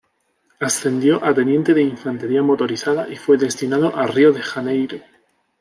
[0.59, 4.97] Ascendió a Teniente de infantería motorizada y fue destinado a Río de Janeiro.